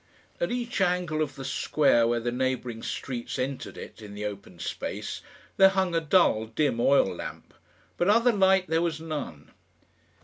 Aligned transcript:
At 0.39 0.51
each 0.51 0.81
angle 0.81 1.21
of 1.21 1.35
the 1.35 1.45
square 1.45 2.07
where 2.07 2.19
the 2.19 2.31
neighbouring 2.31 2.81
streets 2.81 3.37
entered 3.37 3.77
it, 3.77 4.01
in 4.01 4.15
the 4.15 4.25
open 4.25 4.57
space, 4.57 5.21
there 5.57 5.69
hung 5.69 5.93
a 5.93 6.01
dull, 6.01 6.47
dim 6.47 6.79
oil 6.79 7.05
lamp; 7.05 7.53
but 7.97 8.09
other 8.09 8.31
light 8.31 8.65
there 8.65 8.81
was 8.81 8.99
none. 8.99 9.51